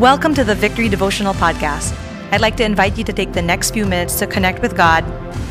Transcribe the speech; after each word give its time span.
Welcome 0.00 0.32
to 0.36 0.44
the 0.44 0.54
Victory 0.54 0.88
Devotional 0.88 1.34
Podcast. 1.34 1.92
I'd 2.32 2.40
like 2.40 2.56
to 2.56 2.64
invite 2.64 2.96
you 2.96 3.04
to 3.04 3.12
take 3.12 3.34
the 3.34 3.42
next 3.42 3.72
few 3.72 3.84
minutes 3.84 4.18
to 4.20 4.26
connect 4.26 4.62
with 4.62 4.74
God, 4.74 5.04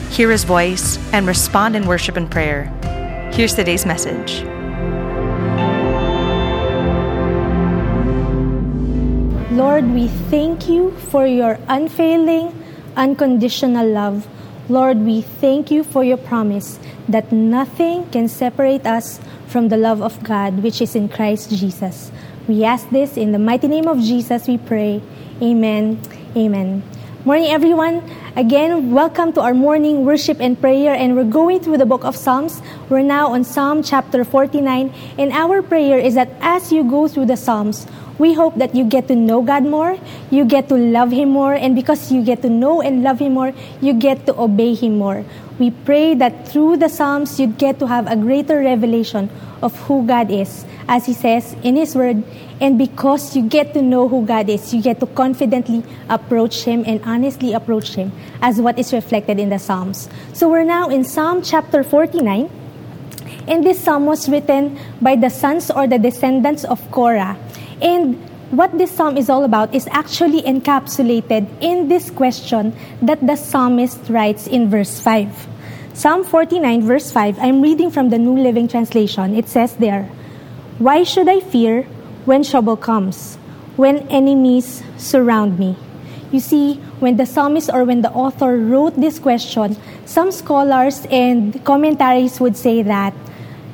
hear 0.09 0.31
His 0.31 0.43
voice, 0.43 0.97
and 1.13 1.27
respond 1.27 1.75
in 1.75 1.85
worship 1.85 2.17
and 2.17 2.25
prayer. 2.31 2.63
Here's 3.31 3.53
today's 3.53 3.85
message. 3.85 4.41
Lord, 9.53 9.85
we 9.93 10.07
thank 10.33 10.67
you 10.67 10.97
for 11.13 11.27
your 11.27 11.59
unfailing, 11.67 12.49
unconditional 12.95 13.87
love. 13.87 14.27
Lord, 14.67 14.97
we 14.97 15.21
thank 15.21 15.69
you 15.69 15.83
for 15.83 16.03
your 16.03 16.17
promise 16.17 16.79
that 17.07 17.31
nothing 17.31 18.09
can 18.09 18.27
separate 18.27 18.87
us 18.87 19.19
from 19.45 19.69
the 19.69 19.77
love 19.77 20.01
of 20.01 20.23
God 20.23 20.63
which 20.63 20.81
is 20.81 20.95
in 20.95 21.07
Christ 21.07 21.51
Jesus. 21.51 22.11
We 22.49 22.63
ask 22.63 22.89
this 22.89 23.15
in 23.15 23.31
the 23.31 23.37
mighty 23.37 23.67
name 23.67 23.87
of 23.87 24.01
Jesus, 24.01 24.47
we 24.47 24.57
pray. 24.57 25.03
Amen. 25.39 26.01
Amen. 26.35 26.81
Morning, 27.23 27.45
everyone. 27.45 28.01
Again, 28.35 28.89
welcome 28.89 29.31
to 29.33 29.41
our 29.41 29.53
morning 29.53 30.03
worship 30.03 30.41
and 30.41 30.59
prayer. 30.59 30.95
And 30.95 31.15
we're 31.15 31.29
going 31.29 31.59
through 31.59 31.77
the 31.77 31.85
book 31.85 32.03
of 32.03 32.15
Psalms. 32.15 32.59
We're 32.89 33.05
now 33.05 33.37
on 33.37 33.43
Psalm 33.43 33.83
chapter 33.83 34.25
49. 34.25 34.91
And 35.19 35.31
our 35.31 35.61
prayer 35.61 35.99
is 35.99 36.15
that 36.15 36.33
as 36.41 36.71
you 36.71 36.83
go 36.89 37.07
through 37.07 37.27
the 37.27 37.37
Psalms, 37.37 37.85
we 38.17 38.33
hope 38.33 38.55
that 38.55 38.73
you 38.73 38.83
get 38.83 39.07
to 39.09 39.15
know 39.15 39.43
God 39.43 39.63
more, 39.63 39.97
you 40.31 40.43
get 40.43 40.69
to 40.69 40.75
love 40.75 41.11
Him 41.11 41.29
more, 41.29 41.53
and 41.53 41.75
because 41.75 42.11
you 42.11 42.21
get 42.21 42.41
to 42.41 42.49
know 42.49 42.81
and 42.81 43.03
love 43.03 43.19
Him 43.19 43.33
more, 43.33 43.53
you 43.79 43.93
get 43.93 44.25
to 44.25 44.37
obey 44.37 44.73
Him 44.73 44.97
more. 44.97 45.23
We 45.59 45.71
pray 45.71 46.15
that 46.15 46.47
through 46.47 46.77
the 46.77 46.89
Psalms, 46.89 47.39
you 47.39 47.47
get 47.47 47.79
to 47.79 47.87
have 47.87 48.11
a 48.11 48.17
greater 48.17 48.59
revelation 48.59 49.29
of 49.61 49.77
who 49.87 50.05
God 50.05 50.31
is, 50.31 50.65
as 50.89 51.05
He 51.05 51.13
says 51.13 51.55
in 51.61 51.77
His 51.77 51.95
Word. 51.95 52.25
And 52.59 52.77
because 52.77 53.37
you 53.37 53.47
get 53.47 53.73
to 53.75 53.81
know 53.81 54.09
who 54.09 54.25
God 54.25 54.49
is, 54.49 54.73
you 54.73 54.81
get 54.81 54.99
to 54.99 55.05
confidently 55.05 55.85
approach 56.09 56.65
Him 56.65 56.83
and 56.85 56.99
honestly 57.05 57.53
approach 57.53 57.93
Him 57.93 58.11
as 58.41 58.59
what 58.59 58.77
is 58.77 58.91
reflected 58.91 59.39
in 59.39 59.49
the 59.49 59.59
Psalms. 59.59 60.09
So 60.33 60.49
we're 60.49 60.65
now 60.65 60.89
in 60.89 61.05
Psalm 61.05 61.41
chapter 61.41 61.83
49. 61.83 62.49
And 63.47 63.65
this 63.65 63.79
psalm 63.79 64.05
was 64.05 64.29
written 64.29 64.77
by 65.01 65.15
the 65.15 65.29
sons 65.29 65.71
or 65.71 65.87
the 65.87 65.97
descendants 65.97 66.65
of 66.65 66.81
Korah. 66.91 67.37
And 67.81 68.17
what 68.51 68.77
this 68.77 68.91
psalm 68.91 69.17
is 69.17 69.29
all 69.29 69.43
about 69.43 69.73
is 69.73 69.87
actually 69.91 70.41
encapsulated 70.41 71.47
in 71.61 71.87
this 71.87 72.09
question 72.09 72.75
that 73.01 73.25
the 73.25 73.35
psalmist 73.35 74.09
writes 74.09 74.45
in 74.45 74.69
verse 74.69 74.99
5. 74.99 75.47
Psalm 75.93 76.23
49, 76.23 76.81
verse 76.81 77.11
5, 77.11 77.39
I'm 77.39 77.61
reading 77.61 77.89
from 77.91 78.09
the 78.09 78.17
New 78.17 78.37
Living 78.37 78.67
Translation. 78.67 79.35
It 79.35 79.49
says 79.49 79.75
there, 79.77 80.09
Why 80.79 81.03
should 81.03 81.27
I 81.27 81.41
fear 81.41 81.83
when 82.23 82.43
trouble 82.43 82.77
comes, 82.77 83.35
when 83.75 84.07
enemies 84.07 84.81
surround 84.95 85.59
me? 85.59 85.75
You 86.31 86.39
see, 86.39 86.75
when 87.03 87.17
the 87.17 87.25
psalmist 87.25 87.69
or 87.73 87.83
when 87.83 88.01
the 88.01 88.11
author 88.11 88.55
wrote 88.55 88.95
this 88.95 89.19
question, 89.19 89.75
some 90.05 90.31
scholars 90.31 91.05
and 91.11 91.51
commentaries 91.65 92.39
would 92.39 92.55
say 92.55 92.81
that 92.83 93.13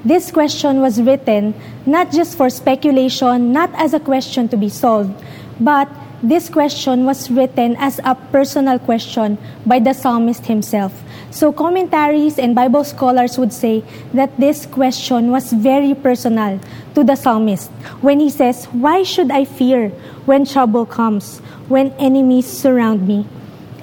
this 0.04 0.32
question 0.32 0.82
was 0.82 1.00
written 1.00 1.54
not 1.86 2.12
just 2.12 2.36
for 2.36 2.50
speculation, 2.50 3.52
not 3.52 3.70
as 3.76 3.94
a 3.94 4.00
question 4.00 4.48
to 4.50 4.58
be 4.58 4.70
solved, 4.70 5.14
but 5.60 5.88
this 6.30 6.50
question 6.50 7.06
was 7.06 7.30
written 7.30 7.76
as 7.78 8.00
a 8.04 8.16
personal 8.32 8.80
question 8.80 9.38
by 9.66 9.80
the 9.80 9.94
psalmist 9.94 10.46
himself. 10.46 11.04
So, 11.32 11.52
commentaries 11.52 12.40
and 12.40 12.56
Bible 12.56 12.84
scholars 12.84 13.38
would 13.38 13.54
say 13.54 13.84
that 14.14 14.38
this 14.40 14.66
question 14.66 15.32
was 15.32 15.52
very 15.52 15.94
personal 15.94 16.60
to 16.96 17.04
the 17.04 17.16
psalmist 17.16 17.70
when 18.02 18.20
he 18.20 18.30
says, 18.30 18.66
Why 18.72 19.04
should 19.04 19.32
I 19.32 19.46
fear 19.46 19.90
when 20.26 20.46
trouble 20.46 20.86
comes, 20.86 21.40
when 21.68 21.92
enemies 22.00 22.48
surround 22.48 23.08
me? 23.08 23.28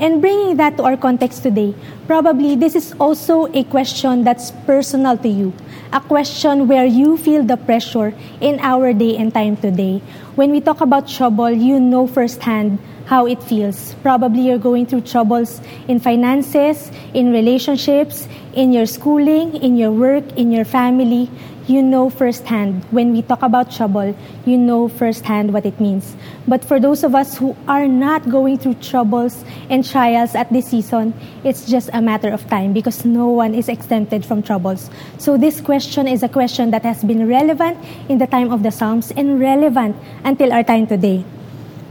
And 0.00 0.20
bringing 0.20 0.56
that 0.56 0.76
to 0.78 0.84
our 0.84 0.96
context 0.96 1.42
today, 1.42 1.74
probably 2.06 2.56
this 2.56 2.74
is 2.74 2.92
also 2.98 3.46
a 3.54 3.62
question 3.64 4.24
that's 4.24 4.50
personal 4.66 5.16
to 5.18 5.28
you. 5.28 5.52
A 5.92 6.00
question 6.00 6.68
where 6.68 6.86
you 6.86 7.18
feel 7.18 7.44
the 7.44 7.58
pressure 7.58 8.14
in 8.40 8.58
our 8.60 8.94
day 8.94 9.14
and 9.18 9.28
time 9.28 9.58
today. 9.60 10.00
When 10.36 10.50
we 10.50 10.62
talk 10.62 10.80
about 10.80 11.06
trouble, 11.06 11.50
you 11.50 11.78
know 11.78 12.06
firsthand 12.06 12.78
how 13.04 13.26
it 13.26 13.42
feels. 13.42 13.92
Probably 14.00 14.48
you're 14.48 14.56
going 14.56 14.86
through 14.86 15.02
troubles 15.02 15.60
in 15.88 16.00
finances, 16.00 16.90
in 17.12 17.30
relationships, 17.30 18.26
in 18.54 18.72
your 18.72 18.86
schooling, 18.86 19.54
in 19.56 19.76
your 19.76 19.92
work, 19.92 20.24
in 20.32 20.50
your 20.50 20.64
family 20.64 21.28
you 21.68 21.82
know 21.82 22.10
firsthand. 22.10 22.84
When 22.90 23.12
we 23.12 23.22
talk 23.22 23.42
about 23.42 23.70
trouble, 23.70 24.16
you 24.44 24.58
know 24.58 24.88
firsthand 24.88 25.52
what 25.52 25.64
it 25.66 25.78
means. 25.80 26.16
But 26.46 26.64
for 26.64 26.80
those 26.80 27.04
of 27.04 27.14
us 27.14 27.38
who 27.38 27.56
are 27.68 27.86
not 27.86 28.28
going 28.28 28.58
through 28.58 28.74
troubles 28.74 29.44
and 29.70 29.86
trials 29.86 30.34
at 30.34 30.52
this 30.52 30.66
season, 30.66 31.14
it's 31.44 31.66
just 31.66 31.90
a 31.92 32.02
matter 32.02 32.30
of 32.30 32.46
time 32.48 32.72
because 32.72 33.04
no 33.04 33.28
one 33.28 33.54
is 33.54 33.68
exempted 33.68 34.24
from 34.24 34.42
troubles. 34.42 34.90
So 35.18 35.36
this 35.36 35.60
question 35.60 36.08
is 36.08 36.22
a 36.22 36.28
question 36.28 36.70
that 36.70 36.82
has 36.82 37.02
been 37.04 37.28
relevant 37.28 37.78
in 38.08 38.18
the 38.18 38.26
time 38.26 38.52
of 38.52 38.62
the 38.62 38.70
Psalms 38.70 39.12
and 39.12 39.40
relevant 39.40 39.96
until 40.24 40.52
our 40.52 40.62
time 40.62 40.86
today. 40.86 41.24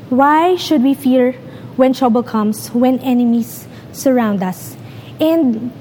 Why 0.10 0.56
should 0.56 0.84
we 0.84 0.94
fear 0.94 1.32
when 1.78 1.94
trouble 1.94 2.24
comes, 2.24 2.68
when 2.70 3.00
enemies 3.00 3.68
surround 3.94 4.44
us? 4.44 4.76
And 5.22 5.72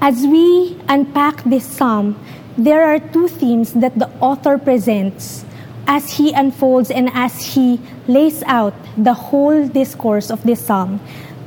as 0.00 0.26
we 0.26 0.78
unpack 0.88 1.42
this 1.44 1.64
psalm, 1.64 2.20
there 2.56 2.84
are 2.84 2.98
two 2.98 3.28
themes 3.28 3.72
that 3.74 3.98
the 3.98 4.08
author 4.20 4.58
presents 4.58 5.44
as 5.86 6.16
he 6.16 6.32
unfolds 6.32 6.90
and 6.90 7.10
as 7.12 7.54
he 7.54 7.80
lays 8.06 8.42
out 8.44 8.74
the 8.96 9.14
whole 9.14 9.66
discourse 9.68 10.30
of 10.30 10.42
this 10.44 10.64
psalm. 10.64 11.00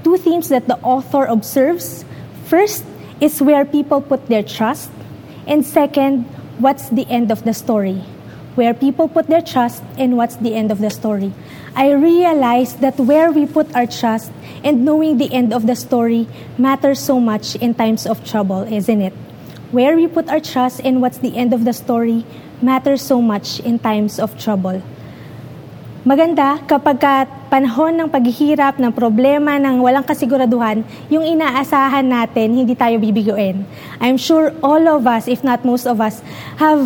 Two 0.03 0.17
themes 0.17 0.49
that 0.49 0.67
the 0.67 0.77
author 0.79 1.25
observes. 1.25 2.05
First 2.45 2.85
is 3.19 3.41
where 3.41 3.65
people 3.65 4.01
put 4.01 4.27
their 4.27 4.43
trust, 4.43 4.91
and 5.47 5.65
second, 5.65 6.25
what's 6.59 6.89
the 6.89 7.07
end 7.09 7.31
of 7.31 7.43
the 7.43 7.53
story? 7.53 8.03
Where 8.55 8.73
people 8.73 9.07
put 9.07 9.27
their 9.27 9.41
trust 9.41 9.83
and 9.97 10.17
what's 10.17 10.35
the 10.35 10.55
end 10.55 10.71
of 10.71 10.79
the 10.79 10.89
story. 10.89 11.31
I 11.75 11.91
realized 11.91 12.81
that 12.81 12.99
where 12.99 13.31
we 13.31 13.45
put 13.45 13.73
our 13.75 13.85
trust 13.85 14.31
and 14.63 14.83
knowing 14.83 15.17
the 15.17 15.31
end 15.31 15.53
of 15.53 15.67
the 15.67 15.75
story 15.75 16.27
matters 16.57 16.99
so 16.99 17.19
much 17.19 17.55
in 17.55 17.75
times 17.75 18.05
of 18.05 18.25
trouble, 18.25 18.61
isn't 18.63 19.01
it? 19.01 19.13
Where 19.71 19.95
we 19.95 20.07
put 20.07 20.29
our 20.29 20.39
trust 20.39 20.79
and 20.83 21.01
what's 21.01 21.19
the 21.19 21.35
end 21.35 21.53
of 21.53 21.65
the 21.65 21.73
story 21.73 22.23
matters 22.61 23.01
so 23.01 23.21
much 23.21 23.59
in 23.61 23.79
times 23.79 24.19
of 24.19 24.33
trouble. 24.39 24.81
Maganda 26.07 26.63
kapag 26.71 27.03
ka 27.03 27.27
panahon 27.51 27.99
ng 27.99 28.07
paghihirap, 28.07 28.79
ng 28.79 28.95
problema, 28.95 29.59
ng 29.59 29.83
walang 29.83 30.07
kasiguraduhan, 30.07 30.87
yung 31.11 31.27
inaasahan 31.27 32.07
natin, 32.07 32.63
hindi 32.63 32.79
tayo 32.79 32.95
bibiguin. 32.95 33.67
I'm 33.99 34.15
sure 34.15 34.55
all 34.63 34.87
of 34.87 35.03
us, 35.03 35.27
if 35.27 35.43
not 35.43 35.67
most 35.67 35.83
of 35.83 35.99
us, 35.99 36.23
have 36.63 36.79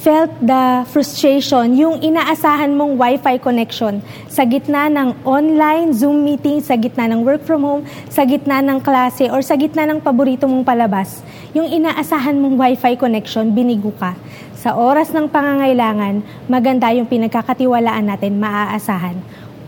felt 0.00 0.32
the 0.40 0.80
frustration, 0.88 1.76
yung 1.76 2.00
inaasahan 2.00 2.72
mong 2.72 2.96
Wi-Fi 2.96 3.36
connection 3.36 4.00
sa 4.32 4.48
gitna 4.48 4.88
ng 4.88 5.28
online 5.28 5.92
Zoom 5.92 6.24
meeting, 6.24 6.64
sa 6.64 6.80
gitna 6.80 7.04
ng 7.12 7.20
work 7.20 7.44
from 7.44 7.60
home, 7.60 7.84
sa 8.08 8.24
gitna 8.24 8.64
ng 8.64 8.80
klase, 8.80 9.28
or 9.28 9.44
sa 9.44 9.60
gitna 9.60 9.84
ng 9.84 10.00
paborito 10.00 10.48
mong 10.48 10.64
palabas. 10.64 11.20
Yung 11.52 11.68
inaasahan 11.68 12.32
mong 12.40 12.56
Wi-Fi 12.56 12.96
connection, 12.96 13.52
binigo 13.52 13.92
ka. 14.00 14.16
Sa 14.56 14.72
oras 14.72 15.12
ng 15.12 15.28
pangangailangan, 15.28 16.24
maganda 16.48 16.88
yung 16.96 17.04
pinagkakatiwalaan 17.04 18.08
natin, 18.08 18.40
maaasahan 18.40 19.20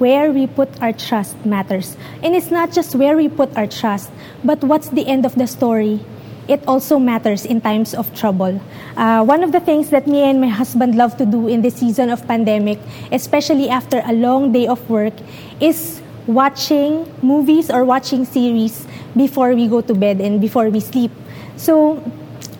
where 0.02 0.34
we 0.34 0.50
put 0.50 0.66
our 0.82 0.90
trust 0.90 1.38
matters. 1.46 1.94
And 2.26 2.34
it's 2.34 2.50
not 2.50 2.74
just 2.74 2.98
where 2.98 3.14
we 3.14 3.30
put 3.30 3.54
our 3.54 3.70
trust, 3.70 4.10
but 4.42 4.58
what's 4.66 4.90
the 4.90 5.06
end 5.06 5.22
of 5.22 5.38
the 5.38 5.46
story 5.46 6.02
it 6.48 6.62
also 6.66 6.98
matters 6.98 7.44
in 7.44 7.60
times 7.60 7.94
of 7.94 8.12
trouble. 8.14 8.60
Uh, 8.96 9.24
one 9.24 9.42
of 9.42 9.52
the 9.52 9.60
things 9.60 9.90
that 9.90 10.06
me 10.06 10.22
and 10.22 10.40
my 10.40 10.48
husband 10.48 10.96
love 10.96 11.16
to 11.18 11.26
do 11.26 11.48
in 11.48 11.62
this 11.62 11.76
season 11.76 12.10
of 12.10 12.26
pandemic, 12.26 12.78
especially 13.10 13.68
after 13.68 14.02
a 14.06 14.12
long 14.12 14.52
day 14.52 14.66
of 14.66 14.78
work, 14.90 15.14
is 15.60 16.02
watching 16.26 17.06
movies 17.22 17.70
or 17.70 17.84
watching 17.84 18.24
series 18.24 18.86
before 19.16 19.54
we 19.54 19.66
go 19.66 19.80
to 19.80 19.94
bed 19.94 20.20
and 20.20 20.40
before 20.40 20.70
we 20.70 20.80
sleep. 20.80 21.10
So, 21.56 22.02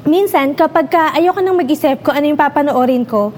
minsan, 0.07 0.55
kapag 0.55 0.91
ka 0.91 1.15
ayoko 1.15 1.43
nang 1.43 1.59
mag-isip 1.59 2.03
kung 2.03 2.15
ano 2.15 2.27
yung 2.35 2.41
papanoorin 2.41 3.07
ko, 3.07 3.33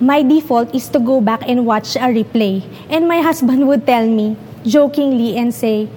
my 0.00 0.22
default 0.22 0.72
is 0.74 0.88
to 0.94 0.98
go 1.02 1.20
back 1.20 1.42
and 1.46 1.66
watch 1.66 1.96
a 1.96 2.08
replay. 2.08 2.62
And 2.88 3.08
my 3.08 3.20
husband 3.20 3.66
would 3.66 3.84
tell 3.86 4.06
me, 4.06 4.36
jokingly, 4.64 5.36
and 5.36 5.52
say, 5.52 5.88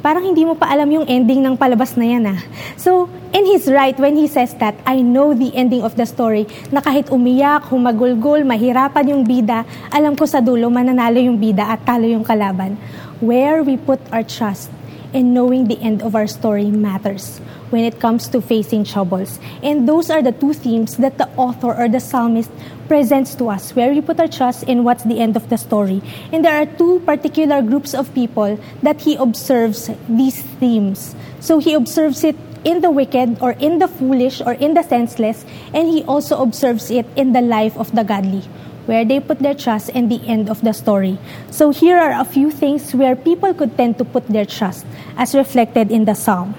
parang 0.00 0.22
hindi 0.22 0.46
mo 0.46 0.54
pa 0.54 0.70
alam 0.70 0.86
yung 0.88 1.06
ending 1.10 1.42
ng 1.42 1.58
palabas 1.58 1.98
na 1.98 2.06
yan 2.06 2.24
ah. 2.30 2.40
So, 2.78 3.10
and 3.34 3.44
he's 3.44 3.66
right 3.66 3.98
when 3.98 4.14
he 4.14 4.30
says 4.30 4.54
that, 4.62 4.78
I 4.86 5.02
know 5.02 5.34
the 5.34 5.50
ending 5.58 5.82
of 5.82 5.98
the 5.98 6.06
story, 6.06 6.46
na 6.70 6.78
kahit 6.78 7.10
umiyak, 7.10 7.66
humagulgol, 7.68 8.46
mahirapan 8.46 9.10
yung 9.10 9.22
bida, 9.26 9.66
alam 9.90 10.14
ko 10.14 10.24
sa 10.24 10.38
dulo 10.38 10.70
mananalo 10.70 11.18
yung 11.18 11.36
bida 11.36 11.66
at 11.66 11.82
talo 11.82 12.06
yung 12.06 12.22
kalaban. 12.22 12.78
Where 13.18 13.66
we 13.66 13.74
put 13.74 13.98
our 14.14 14.22
trust 14.22 14.70
and 15.12 15.34
knowing 15.34 15.68
the 15.68 15.78
end 15.80 16.02
of 16.02 16.14
our 16.14 16.26
story 16.26 16.70
matters 16.70 17.38
when 17.70 17.84
it 17.84 18.00
comes 18.00 18.28
to 18.28 18.40
facing 18.40 18.84
troubles. 18.84 19.38
And 19.62 19.88
those 19.88 20.10
are 20.10 20.22
the 20.22 20.32
two 20.32 20.52
themes 20.52 20.96
that 20.96 21.18
the 21.18 21.28
author 21.36 21.74
or 21.74 21.88
the 21.88 22.00
psalmist 22.00 22.50
presents 22.88 23.34
to 23.36 23.48
us, 23.48 23.76
where 23.76 23.92
we 23.92 24.00
put 24.00 24.18
our 24.20 24.28
trust 24.28 24.64
in 24.64 24.84
what's 24.84 25.04
the 25.04 25.20
end 25.20 25.36
of 25.36 25.48
the 25.48 25.58
story. 25.58 26.02
And 26.32 26.44
there 26.44 26.56
are 26.60 26.66
two 26.66 27.00
particular 27.00 27.62
groups 27.62 27.94
of 27.94 28.12
people 28.14 28.58
that 28.82 29.00
he 29.00 29.16
observes 29.16 29.90
these 30.08 30.42
themes. 30.60 31.14
So 31.40 31.58
he 31.58 31.74
observes 31.74 32.24
it 32.24 32.36
in 32.64 32.80
the 32.80 32.90
wicked 32.90 33.38
or 33.40 33.52
in 33.52 33.78
the 33.78 33.88
foolish 33.88 34.40
or 34.40 34.52
in 34.54 34.74
the 34.74 34.82
senseless, 34.82 35.44
and 35.72 35.88
he 35.88 36.02
also 36.04 36.42
observes 36.42 36.90
it 36.90 37.06
in 37.16 37.32
the 37.32 37.40
life 37.40 37.76
of 37.76 37.94
the 37.94 38.02
godly 38.02 38.42
where 38.88 39.04
they 39.04 39.20
put 39.20 39.38
their 39.40 39.52
trust 39.52 39.92
and 39.92 40.10
the 40.10 40.24
end 40.24 40.48
of 40.48 40.64
the 40.64 40.72
story. 40.72 41.20
So 41.52 41.68
here 41.68 41.98
are 42.00 42.16
a 42.16 42.24
few 42.24 42.50
things 42.50 42.94
where 42.94 43.14
people 43.14 43.52
could 43.52 43.76
tend 43.76 43.98
to 43.98 44.04
put 44.04 44.26
their 44.28 44.46
trust, 44.48 44.86
as 45.14 45.34
reflected 45.34 45.92
in 45.92 46.06
the 46.06 46.14
psalm. 46.14 46.56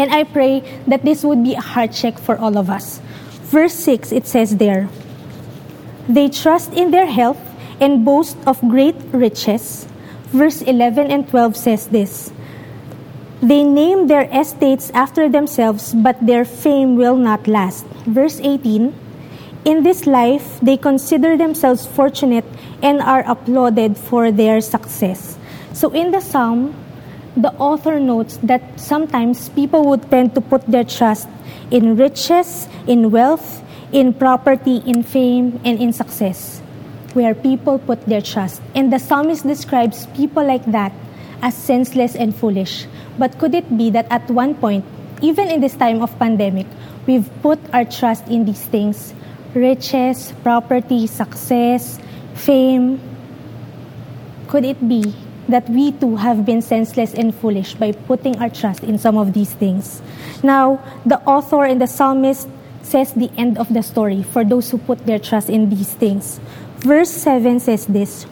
And 0.00 0.08
I 0.10 0.24
pray 0.24 0.64
that 0.88 1.04
this 1.04 1.22
would 1.22 1.44
be 1.44 1.52
a 1.52 1.60
heart 1.60 1.92
check 1.92 2.18
for 2.18 2.38
all 2.38 2.56
of 2.56 2.70
us. 2.70 3.02
Verse 3.52 3.74
6, 3.74 4.10
it 4.10 4.26
says 4.26 4.56
there, 4.56 4.88
They 6.08 6.30
trust 6.30 6.72
in 6.72 6.92
their 6.92 7.06
health 7.06 7.40
and 7.78 8.06
boast 8.06 8.38
of 8.46 8.60
great 8.64 8.96
riches. 9.12 9.86
Verse 10.32 10.62
11 10.62 11.10
and 11.10 11.28
12 11.28 11.56
says 11.56 11.88
this 11.88 12.32
They 13.42 13.64
name 13.64 14.06
their 14.06 14.24
estates 14.32 14.88
after 14.94 15.28
themselves, 15.28 15.92
but 15.92 16.16
their 16.24 16.46
fame 16.46 16.96
will 16.96 17.16
not 17.16 17.46
last. 17.46 17.84
Verse 18.08 18.40
18 18.40 19.07
in 19.64 19.82
this 19.82 20.06
life, 20.06 20.60
they 20.60 20.76
consider 20.76 21.36
themselves 21.36 21.86
fortunate 21.86 22.44
and 22.82 23.00
are 23.00 23.24
applauded 23.26 23.96
for 23.96 24.30
their 24.30 24.60
success. 24.60 25.38
So 25.72 25.90
in 25.90 26.10
the 26.10 26.20
psalm, 26.20 26.74
the 27.36 27.52
author 27.54 28.00
notes 28.00 28.38
that 28.42 28.62
sometimes 28.80 29.48
people 29.50 29.84
would 29.84 30.10
tend 30.10 30.34
to 30.34 30.40
put 30.40 30.66
their 30.66 30.84
trust 30.84 31.28
in 31.70 31.96
riches, 31.96 32.68
in 32.86 33.10
wealth, 33.10 33.62
in 33.92 34.12
property, 34.12 34.82
in 34.86 35.02
fame, 35.02 35.60
and 35.64 35.80
in 35.80 35.92
success, 35.92 36.60
where 37.14 37.34
people 37.34 37.78
put 37.78 38.04
their 38.06 38.22
trust. 38.22 38.60
And 38.74 38.92
the 38.92 38.98
psalmist 38.98 39.46
describes 39.46 40.06
people 40.16 40.44
like 40.44 40.64
that 40.72 40.92
as 41.42 41.54
senseless 41.54 42.16
and 42.16 42.34
foolish. 42.34 42.86
But 43.18 43.38
could 43.38 43.54
it 43.54 43.76
be 43.76 43.90
that 43.90 44.06
at 44.10 44.28
one 44.30 44.54
point, 44.54 44.84
even 45.22 45.48
in 45.48 45.60
this 45.60 45.74
time 45.74 46.02
of 46.02 46.16
pandemic, 46.18 46.66
we've 47.06 47.30
put 47.42 47.58
our 47.72 47.84
trust 47.84 48.26
in 48.28 48.44
these 48.44 48.64
things 48.64 49.14
riches, 49.58 50.32
property, 50.42 51.06
success, 51.06 51.98
fame? 52.34 53.00
Could 54.46 54.64
it 54.64 54.78
be 54.88 55.14
that 55.48 55.68
we 55.68 55.92
too 55.92 56.16
have 56.16 56.46
been 56.46 56.62
senseless 56.62 57.12
and 57.14 57.34
foolish 57.34 57.74
by 57.74 57.92
putting 57.92 58.38
our 58.38 58.48
trust 58.48 58.82
in 58.82 58.98
some 58.98 59.18
of 59.18 59.34
these 59.34 59.52
things? 59.52 60.00
Now, 60.42 60.80
the 61.04 61.20
author 61.26 61.64
and 61.64 61.80
the 61.80 61.86
psalmist 61.86 62.48
says 62.82 63.12
the 63.12 63.30
end 63.36 63.58
of 63.58 63.72
the 63.72 63.82
story 63.82 64.22
for 64.22 64.44
those 64.44 64.70
who 64.70 64.78
put 64.78 65.04
their 65.04 65.18
trust 65.18 65.50
in 65.50 65.68
these 65.68 65.92
things. 65.94 66.40
Verse 66.80 67.10
7 67.10 67.60
says 67.60 67.86
this 67.86 68.26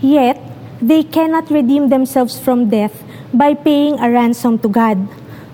Yet 0.00 0.40
they 0.80 1.02
cannot 1.02 1.50
redeem 1.50 1.88
themselves 1.88 2.38
from 2.38 2.68
death 2.68 3.02
by 3.32 3.54
paying 3.54 3.98
a 3.98 4.10
ransom 4.10 4.58
to 4.60 4.68
God. 4.68 4.98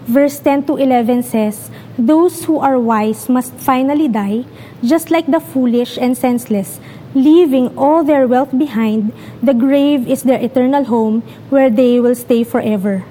Verse 0.04 0.38
10 0.38 0.66
to 0.66 0.76
11 0.76 1.22
says, 1.22 1.70
Those 1.98 2.44
who 2.44 2.58
are 2.58 2.78
wise 2.78 3.28
must 3.28 3.54
finally 3.54 4.08
die, 4.08 4.44
just 4.82 5.10
like 5.10 5.26
the 5.30 5.38
foolish 5.38 5.96
and 5.96 6.18
senseless, 6.18 6.80
leaving 7.14 7.70
all 7.78 8.02
their 8.02 8.26
wealth 8.26 8.50
behind. 8.50 9.12
The 9.42 9.54
grave 9.54 10.08
is 10.08 10.22
their 10.22 10.42
eternal 10.42 10.84
home 10.84 11.22
where 11.50 11.70
they 11.70 12.00
will 12.00 12.16
stay 12.16 12.42
forever. 12.42 13.04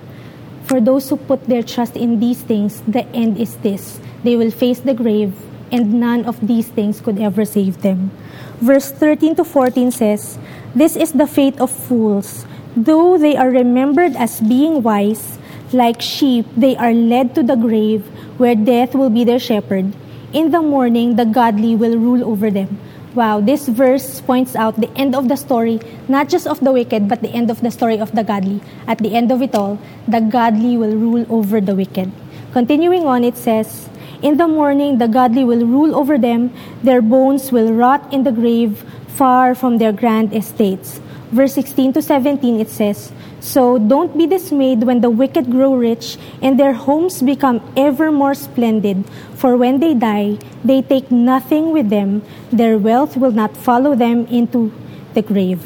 For 0.66 0.82
those 0.82 1.10
who 1.10 1.16
put 1.16 1.48
their 1.48 1.64
trust 1.64 1.96
in 1.96 2.20
these 2.20 2.42
things, 2.42 2.84
the 2.88 3.08
end 3.16 3.40
is 3.40 3.56
this 3.64 4.00
they 4.24 4.36
will 4.36 4.52
face 4.52 4.80
the 4.80 4.94
grave, 4.94 5.36
and 5.72 6.00
none 6.00 6.26
of 6.26 6.40
these 6.46 6.68
things 6.68 7.00
could 7.00 7.20
ever 7.20 7.44
save 7.46 7.82
them. 7.84 8.12
Verse 8.60 8.92
13 8.92 9.36
to 9.36 9.44
14 9.44 9.92
says, 9.92 10.40
This 10.76 10.96
is 10.96 11.12
the 11.12 11.28
fate 11.28 11.60
of 11.60 11.72
fools. 11.72 12.46
Though 12.76 13.18
they 13.18 13.36
are 13.36 13.50
remembered 13.50 14.16
as 14.16 14.40
being 14.40 14.82
wise, 14.82 15.38
like 15.74 16.02
sheep, 16.02 16.46
they 16.56 16.76
are 16.78 16.94
led 16.94 17.36
to 17.36 17.44
the 17.44 17.56
grave, 17.56 18.06
where 18.38 18.56
death 18.56 18.96
will 18.96 19.10
be 19.10 19.24
their 19.24 19.40
shepherd. 19.40 19.94
In 20.32 20.52
the 20.52 20.62
morning, 20.62 21.16
the 21.16 21.26
godly 21.26 21.76
will 21.76 21.98
rule 21.98 22.24
over 22.24 22.50
them. 22.50 22.80
Wow, 23.14 23.42
this 23.42 23.68
verse 23.68 24.22
points 24.22 24.56
out 24.56 24.82
the 24.82 24.90
end 24.98 25.14
of 25.14 25.30
the 25.30 25.38
story, 25.38 25.80
not 26.08 26.30
just 26.30 26.48
of 26.48 26.60
the 26.62 26.72
wicked, 26.72 27.08
but 27.08 27.22
the 27.22 27.30
end 27.30 27.52
of 27.52 27.62
the 27.62 27.70
story 27.70 28.00
of 28.00 28.14
the 28.14 28.24
godly. 28.24 28.60
At 28.88 28.98
the 28.98 29.14
end 29.14 29.32
of 29.32 29.44
it 29.44 29.54
all, 29.54 29.78
the 30.08 30.20
godly 30.20 30.78
will 30.78 30.98
rule 30.98 31.26
over 31.30 31.62
the 31.62 31.76
wicked. 31.76 32.12
Continuing 32.54 33.06
on, 33.06 33.24
it 33.24 33.38
says, 33.38 33.90
In 34.24 34.38
the 34.38 34.48
morning, 34.48 34.98
the 34.98 35.08
godly 35.08 35.44
will 35.44 35.66
rule 35.66 35.94
over 35.94 36.18
them, 36.18 36.50
their 36.82 37.02
bones 37.02 37.52
will 37.52 37.72
rot 37.72 38.12
in 38.12 38.24
the 38.24 38.32
grave, 38.32 38.84
far 39.14 39.54
from 39.54 39.78
their 39.78 39.94
grand 39.94 40.34
estates. 40.34 41.00
Verse 41.30 41.54
16 41.54 41.94
to 41.94 42.02
17, 42.02 42.60
it 42.60 42.70
says, 42.70 43.12
so 43.44 43.78
don't 43.78 44.18
be 44.18 44.26
dismayed 44.26 44.88
when 44.88 45.02
the 45.02 45.10
wicked 45.10 45.52
grow 45.52 45.76
rich 45.76 46.18
and 46.42 46.58
their 46.58 46.72
homes 46.72 47.22
become 47.22 47.60
ever 47.76 48.10
more 48.10 48.34
splendid. 48.34 49.04
For 49.36 49.58
when 49.58 49.82
they 49.82 49.94
die, 49.94 50.40
they 50.64 50.82
take 50.82 51.12
nothing 51.12 51.74
with 51.74 51.90
them. 51.90 52.24
Their 52.56 52.78
wealth 52.78 53.18
will 53.18 53.36
not 53.36 53.58
follow 53.58 53.96
them 53.96 54.26
into 54.28 54.72
the 55.14 55.22
grave. 55.22 55.60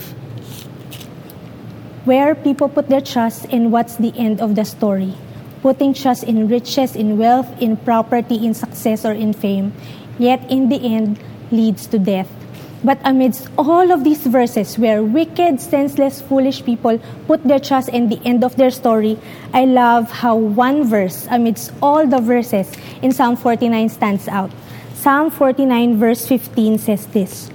Where 2.03 2.33
people 2.33 2.67
put 2.67 2.89
their 2.89 3.01
trust 3.01 3.45
in 3.53 3.69
what's 3.69 3.97
the 3.97 4.11
end 4.17 4.41
of 4.41 4.55
the 4.55 4.65
story. 4.65 5.13
Putting 5.61 5.93
trust 5.93 6.23
in 6.23 6.47
riches, 6.47 6.95
in 6.95 7.19
wealth, 7.19 7.47
in 7.61 7.77
property, 7.77 8.43
in 8.43 8.55
success, 8.55 9.05
or 9.05 9.13
in 9.13 9.33
fame. 9.33 9.71
Yet 10.17 10.49
in 10.49 10.69
the 10.69 10.81
end 10.81 11.21
leads 11.51 11.85
to 11.93 11.99
death. 11.99 12.36
But 12.83 12.99
amidst 13.03 13.49
all 13.57 13.91
of 13.91 14.03
these 14.03 14.25
verses 14.27 14.77
where 14.77 15.01
wicked, 15.01 15.59
senseless, 15.59 16.21
foolish 16.21 16.63
people 16.63 16.99
put 17.25 17.43
their 17.43 17.59
trust 17.59 17.89
in 17.89 18.09
the 18.09 18.21
end 18.23 18.43
of 18.43 18.55
their 18.55 18.69
story, 18.69 19.17
I 19.53 19.65
love 19.65 20.11
how 20.11 20.35
one 20.35 20.83
verse 20.83 21.27
amidst 21.31 21.73
all 21.81 22.05
the 22.05 22.21
verses 22.21 22.71
in 23.01 23.11
Psalm 23.11 23.35
49 23.35 23.89
stands 23.89 24.27
out. 24.27 24.51
Psalm 24.93 25.31
49, 25.31 25.97
verse 25.97 26.27
15 26.27 26.77
says 26.77 27.07
this 27.07 27.49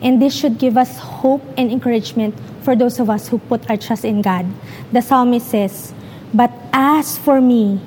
And 0.00 0.22
this 0.22 0.34
should 0.34 0.58
give 0.58 0.76
us 0.76 0.98
hope 0.98 1.42
and 1.58 1.70
encouragement 1.70 2.34
for 2.62 2.76
those 2.76 3.00
of 3.00 3.10
us 3.10 3.28
who 3.28 3.38
put 3.38 3.68
our 3.68 3.76
trust 3.76 4.04
in 4.04 4.22
God. 4.22 4.46
The 4.92 5.02
psalmist 5.02 5.48
says, 5.48 5.92
But 6.32 6.52
as 6.72 7.18
for 7.18 7.40
me, 7.40 7.80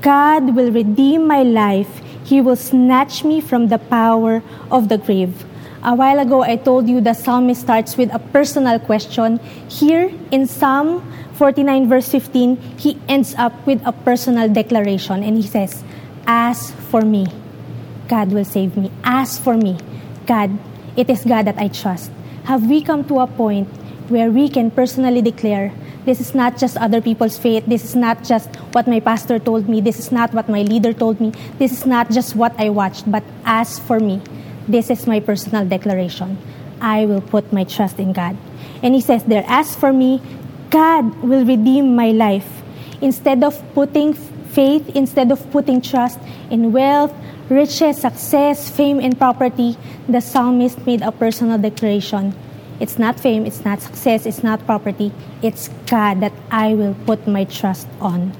God 0.00 0.54
will 0.56 0.72
redeem 0.72 1.26
my 1.26 1.42
life. 1.42 2.02
He 2.24 2.40
will 2.40 2.56
snatch 2.56 3.22
me 3.22 3.40
from 3.40 3.68
the 3.68 3.78
power 3.78 4.42
of 4.70 4.88
the 4.88 4.98
grave. 4.98 5.44
A 5.86 5.94
while 5.94 6.18
ago, 6.18 6.42
I 6.42 6.56
told 6.56 6.88
you 6.88 7.00
the 7.00 7.14
psalmist 7.14 7.60
starts 7.60 7.96
with 7.96 8.12
a 8.12 8.18
personal 8.18 8.80
question. 8.80 9.38
Here 9.70 10.10
in 10.32 10.48
Psalm 10.48 10.98
49, 11.38 11.88
verse 11.88 12.10
15, 12.10 12.56
he 12.76 12.98
ends 13.06 13.36
up 13.38 13.54
with 13.70 13.80
a 13.86 13.92
personal 13.92 14.48
declaration 14.48 15.22
and 15.22 15.36
he 15.36 15.46
says, 15.46 15.84
As 16.26 16.72
for 16.90 17.02
me, 17.02 17.28
God 18.08 18.32
will 18.32 18.44
save 18.44 18.76
me. 18.76 18.90
As 19.04 19.38
for 19.38 19.56
me, 19.56 19.78
God, 20.26 20.58
it 20.96 21.08
is 21.08 21.22
God 21.22 21.46
that 21.46 21.56
I 21.56 21.68
trust. 21.68 22.10
Have 22.50 22.66
we 22.66 22.82
come 22.82 23.06
to 23.06 23.20
a 23.20 23.28
point 23.28 23.68
where 24.10 24.28
we 24.28 24.48
can 24.48 24.72
personally 24.72 25.22
declare, 25.22 25.70
this 26.04 26.20
is 26.20 26.34
not 26.34 26.58
just 26.58 26.76
other 26.78 27.00
people's 27.00 27.38
faith. 27.38 27.62
This 27.66 27.84
is 27.84 27.94
not 27.94 28.24
just 28.24 28.50
what 28.74 28.88
my 28.88 28.98
pastor 28.98 29.38
told 29.38 29.68
me. 29.68 29.80
This 29.80 30.00
is 30.00 30.10
not 30.10 30.34
what 30.34 30.48
my 30.48 30.62
leader 30.62 30.92
told 30.92 31.20
me. 31.20 31.32
This 31.58 31.70
is 31.70 31.86
not 31.86 32.10
just 32.10 32.34
what 32.34 32.58
I 32.58 32.70
watched. 32.70 33.10
But 33.10 33.22
as 33.44 33.78
for 33.78 33.98
me, 33.98 34.22
this 34.68 34.90
is 34.90 35.06
my 35.06 35.20
personal 35.20 35.64
declaration. 35.66 36.38
I 36.80 37.06
will 37.06 37.20
put 37.20 37.52
my 37.52 37.64
trust 37.64 37.98
in 37.98 38.12
God. 38.12 38.36
And 38.82 38.94
he 38.94 39.00
says 39.00 39.24
there, 39.24 39.44
As 39.46 39.74
for 39.74 39.92
me, 39.92 40.20
God 40.70 41.22
will 41.22 41.44
redeem 41.44 41.96
my 41.96 42.10
life. 42.10 42.62
Instead 43.00 43.44
of 43.44 43.62
putting 43.74 44.14
faith, 44.14 44.88
instead 44.94 45.30
of 45.30 45.50
putting 45.50 45.80
trust 45.80 46.18
in 46.50 46.72
wealth, 46.72 47.14
riches, 47.48 48.00
success, 48.00 48.70
fame, 48.70 49.00
and 49.00 49.18
property, 49.18 49.76
the 50.08 50.20
psalmist 50.20 50.84
made 50.86 51.02
a 51.02 51.12
personal 51.12 51.58
declaration. 51.58 52.34
It's 52.78 52.98
not 52.98 53.18
fame, 53.18 53.46
it's 53.46 53.64
not 53.64 53.80
success, 53.80 54.26
it's 54.26 54.42
not 54.42 54.64
property. 54.66 55.12
It's 55.42 55.68
God 55.86 56.20
that 56.20 56.32
I 56.50 56.74
will 56.74 56.94
put 57.06 57.26
my 57.26 57.44
trust 57.44 57.88
on. 58.00 58.36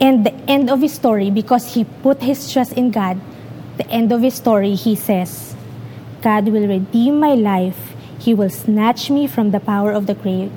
And 0.00 0.24
the 0.24 0.34
end 0.48 0.68
of 0.68 0.80
his 0.80 0.92
story, 0.92 1.30
because 1.30 1.74
he 1.74 1.84
put 1.84 2.22
his 2.22 2.52
trust 2.52 2.72
in 2.72 2.90
God, 2.90 3.20
the 3.76 3.86
end 3.88 4.12
of 4.12 4.20
his 4.20 4.34
story, 4.34 4.74
he 4.74 4.96
says, 4.96 5.54
God 6.22 6.48
will 6.48 6.66
redeem 6.66 7.18
my 7.18 7.34
life. 7.34 7.94
He 8.18 8.34
will 8.34 8.50
snatch 8.50 9.10
me 9.10 9.26
from 9.26 9.50
the 9.50 9.60
power 9.60 9.92
of 9.92 10.06
the 10.06 10.14
grave. 10.14 10.52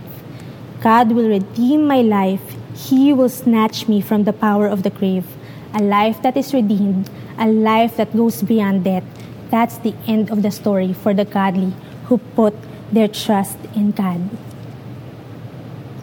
God 0.82 1.13
will 1.13 1.29
redeem 1.29 1.88
my 1.88 2.01
life. 2.01 2.55
He 2.75 3.13
will 3.13 3.29
snatch 3.29 3.88
me 3.88 4.01
from 4.01 4.25
the 4.25 4.34
power 4.34 4.67
of 4.67 4.84
the 4.84 4.89
grave. 4.89 5.25
A 5.74 5.82
life 5.82 6.22
that 6.22 6.36
is 6.36 6.53
redeemed, 6.53 7.10
a 7.38 7.48
life 7.48 7.96
that 7.96 8.15
goes 8.15 8.43
beyond 8.43 8.84
death. 8.84 9.03
That's 9.50 9.77
the 9.77 9.96
end 10.05 10.29
of 10.29 10.41
the 10.41 10.51
story 10.51 10.91
for 10.91 11.13
the 11.13 11.25
godly 11.25 11.74
who 12.05 12.17
put 12.36 12.53
their 12.91 13.08
trust 13.08 13.58
in 13.75 13.91
God. 13.91 14.29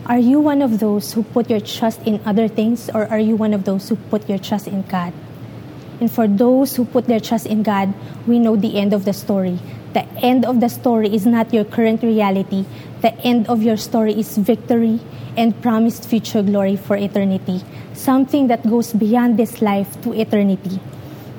Are 0.06 0.18
you 0.18 0.40
one 0.40 0.62
of 0.62 0.80
those 0.80 1.12
who 1.12 1.22
put 1.22 1.50
your 1.50 1.60
trust 1.60 2.00
in 2.02 2.20
other 2.24 2.48
things, 2.48 2.90
or 2.90 3.06
are 3.06 3.20
you 3.20 3.36
one 3.36 3.54
of 3.54 3.64
those 3.64 3.88
who 3.88 3.96
put 4.08 4.28
your 4.28 4.38
trust 4.38 4.66
in 4.66 4.82
God? 4.82 5.12
And 6.00 6.10
for 6.10 6.26
those 6.26 6.76
who 6.76 6.84
put 6.84 7.06
their 7.06 7.20
trust 7.20 7.46
in 7.46 7.62
God, 7.62 7.92
we 8.26 8.38
know 8.38 8.56
the 8.56 8.78
end 8.78 8.92
of 8.92 9.04
the 9.04 9.12
story. 9.12 9.60
The 9.92 10.08
end 10.24 10.44
of 10.44 10.60
the 10.60 10.68
story 10.68 11.14
is 11.14 11.26
not 11.26 11.52
your 11.52 11.64
current 11.64 12.02
reality. 12.02 12.64
The 13.02 13.12
end 13.20 13.48
of 13.48 13.62
your 13.62 13.76
story 13.76 14.18
is 14.18 14.36
victory 14.36 15.00
and 15.36 15.54
promised 15.62 16.08
future 16.08 16.42
glory 16.42 16.76
for 16.76 16.96
eternity, 16.96 17.62
something 17.92 18.48
that 18.48 18.68
goes 18.68 18.92
beyond 18.92 19.38
this 19.38 19.60
life 19.62 20.00
to 20.02 20.12
eternity. 20.12 20.80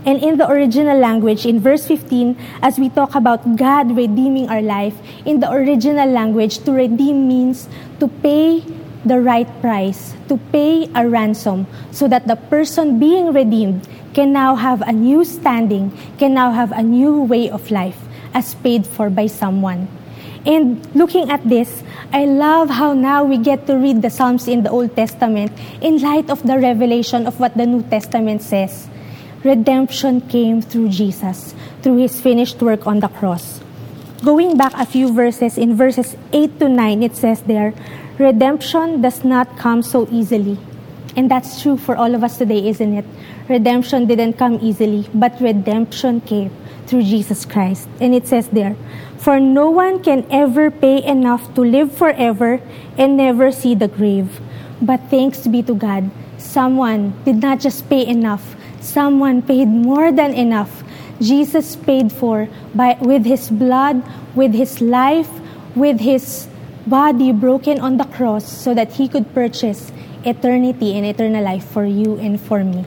And 0.06 0.18
in 0.24 0.38
the 0.38 0.50
original 0.50 0.98
language, 0.98 1.46
in 1.46 1.60
verse 1.60 1.86
15, 1.86 2.36
as 2.62 2.80
we 2.80 2.90
talk 2.90 3.14
about 3.14 3.56
God 3.56 3.96
redeeming 3.96 4.50
our 4.50 4.62
life, 4.62 4.98
in 5.26 5.40
the 5.40 5.52
original 5.52 6.10
language, 6.10 6.58
to 6.66 6.72
redeem 6.72 7.28
means 7.28 7.70
to 8.00 8.08
pay 8.08 8.66
the 9.06 9.20
right 9.20 9.50
price, 9.62 10.14
to 10.30 10.38
pay 10.52 10.90
a 10.96 11.08
ransom, 11.08 11.68
so 11.92 12.08
that 12.08 12.28
the 12.28 12.36
person 12.36 13.00
being 13.00 13.34
redeemed 13.34 13.88
can 14.14 14.32
now 14.32 14.56
have 14.56 14.82
a 14.82 14.92
new 14.92 15.24
standing, 15.24 15.92
can 16.18 16.34
now 16.34 16.52
have 16.52 16.72
a 16.72 16.84
new 16.84 17.22
way 17.22 17.50
of 17.50 17.72
life 17.72 17.98
as 18.34 18.56
paid 18.56 18.86
for 18.86 19.10
by 19.10 19.28
someone. 19.28 19.88
And 20.46 20.82
looking 20.96 21.30
at 21.30 21.48
this, 21.48 21.84
I 22.12 22.26
love 22.26 22.70
how 22.70 22.94
now 22.94 23.24
we 23.24 23.38
get 23.38 23.68
to 23.68 23.78
read 23.78 24.02
the 24.02 24.10
Psalms 24.10 24.48
in 24.48 24.64
the 24.64 24.72
Old 24.72 24.96
Testament 24.96 25.52
in 25.82 26.02
light 26.02 26.30
of 26.30 26.42
the 26.44 26.58
revelation 26.58 27.28
of 27.28 27.40
what 27.40 27.56
the 27.56 27.66
New 27.66 27.84
Testament 27.84 28.42
says 28.42 28.90
redemption 29.44 30.22
came 30.22 30.62
through 30.62 30.90
Jesus, 30.90 31.56
through 31.82 31.98
his 31.98 32.20
finished 32.20 32.62
work 32.62 32.86
on 32.86 33.00
the 33.00 33.08
cross. 33.08 33.60
Going 34.24 34.56
back 34.56 34.74
a 34.76 34.86
few 34.86 35.12
verses, 35.12 35.58
in 35.58 35.76
verses 35.76 36.16
8 36.32 36.60
to 36.60 36.70
9, 36.70 37.04
it 37.04 37.16
says 37.16 37.42
there, 37.42 37.74
redemption 38.20 39.02
does 39.02 39.24
not 39.24 39.58
come 39.58 39.82
so 39.82 40.08
easily. 40.12 40.60
And 41.16 41.30
that's 41.30 41.62
true 41.62 41.76
for 41.76 41.98
all 41.98 42.14
of 42.14 42.24
us 42.24 42.38
today, 42.38 42.68
isn't 42.70 42.94
it? 42.94 43.06
Redemption 43.50 44.06
didn't 44.06 44.34
come 44.34 44.60
easily, 44.62 45.10
but 45.14 45.42
redemption 45.42 46.22
came 46.22 46.52
through 46.86 47.04
Jesus 47.04 47.46
Christ. 47.46 47.90
And 48.00 48.14
it 48.14 48.28
says 48.28 48.48
there, 48.50 48.76
For 49.18 49.40
no 49.40 49.70
one 49.70 50.04
can 50.04 50.26
ever 50.30 50.70
pay 50.70 51.04
enough 51.04 51.54
to 51.56 51.62
live 51.62 51.92
forever 51.92 52.62
and 52.98 53.18
never 53.18 53.52
see 53.52 53.74
the 53.74 53.88
grave. 53.88 54.40
But 54.82 55.02
thanks 55.10 55.48
be 55.48 55.64
to 55.64 55.74
God, 55.74 56.12
someone 56.38 57.14
did 57.26 57.42
not 57.42 57.60
just 57.60 57.90
pay 57.90 58.06
enough, 58.06 58.56
Someone 58.82 59.44
paid 59.44 59.68
more 59.68 60.12
than 60.12 60.34
enough. 60.34 60.81
Jesus 61.22 61.76
paid 61.76 62.12
for 62.12 62.50
by 62.74 62.98
with 63.00 63.26
his 63.26 63.50
blood, 63.50 64.02
with 64.36 64.54
his 64.54 64.82
life, 64.82 65.30
with 65.76 66.02
his 66.02 66.48
body 66.88 67.32
broken 67.32 67.80
on 67.80 67.98
the 67.98 68.06
cross 68.06 68.44
so 68.44 68.74
that 68.74 68.94
he 68.94 69.08
could 69.08 69.34
purchase 69.34 69.92
eternity 70.26 70.98
and 70.98 71.06
eternal 71.06 71.44
life 71.44 71.64
for 71.64 71.86
you 71.86 72.18
and 72.18 72.42
for 72.42 72.64
me. 72.64 72.86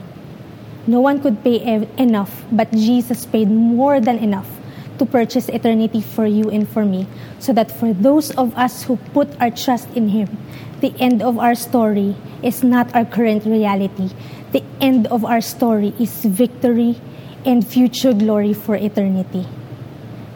No 0.85 0.99
one 0.99 1.21
could 1.21 1.43
pay 1.43 1.63
ev- 1.63 1.89
enough, 1.97 2.43
but 2.51 2.71
Jesus 2.71 3.25
paid 3.25 3.49
more 3.49 3.99
than 3.99 4.19
enough 4.19 4.51
to 4.99 5.05
purchase 5.05 5.49
eternity 5.49 6.01
for 6.01 6.27
you 6.27 6.51
and 6.51 6.67
for 6.67 6.85
me, 6.85 7.07
so 7.39 7.53
that 7.53 7.71
for 7.71 7.93
those 7.93 8.31
of 8.35 8.55
us 8.55 8.83
who 8.83 8.97
put 9.15 9.27
our 9.41 9.49
trust 9.49 9.89
in 9.95 10.09
Him, 10.09 10.37
the 10.79 10.93
end 10.99 11.23
of 11.23 11.39
our 11.39 11.55
story 11.55 12.15
is 12.43 12.63
not 12.63 12.93
our 12.93 13.03
current 13.03 13.45
reality 13.45 14.11
the 14.55 14.63
end 14.79 15.05
of 15.07 15.25
our 15.25 15.41
story 15.41 15.93
is 15.99 16.23
victory 16.23 16.95
and 17.45 17.65
future 17.65 18.13
glory 18.13 18.53
for 18.53 18.75
eternity. 18.75 19.47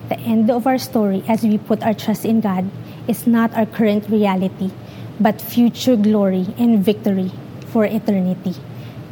The 0.09 0.19
end 0.19 0.49
of 0.49 0.67
our 0.67 0.77
story, 0.77 1.23
as 1.27 1.43
we 1.43 1.57
put 1.57 1.83
our 1.83 1.93
trust 1.93 2.25
in 2.25 2.41
God, 2.41 2.69
is 3.07 3.25
not 3.25 3.53
our 3.53 3.65
current 3.65 4.07
reality, 4.09 4.71
but 5.19 5.41
future 5.41 5.95
glory 5.95 6.53
and 6.57 6.85
victory 6.85 7.31
for 7.67 7.85
eternity. 7.85 8.55